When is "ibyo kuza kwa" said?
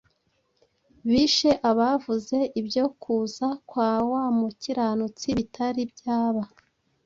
2.59-3.91